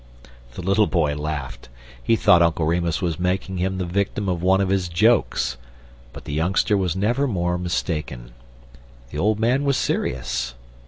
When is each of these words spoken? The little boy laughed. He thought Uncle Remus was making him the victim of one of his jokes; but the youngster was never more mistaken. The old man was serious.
The 0.53 0.63
little 0.63 0.87
boy 0.87 1.15
laughed. 1.15 1.69
He 2.01 2.15
thought 2.15 2.41
Uncle 2.41 2.65
Remus 2.65 3.03
was 3.03 3.19
making 3.19 3.57
him 3.57 3.77
the 3.77 3.85
victim 3.85 4.27
of 4.27 4.41
one 4.41 4.59
of 4.59 4.69
his 4.69 4.89
jokes; 4.89 5.57
but 6.11 6.25
the 6.25 6.33
youngster 6.33 6.75
was 6.75 6.95
never 6.95 7.27
more 7.27 7.55
mistaken. 7.59 8.31
The 9.11 9.19
old 9.19 9.39
man 9.39 9.63
was 9.63 9.77
serious. 9.77 10.55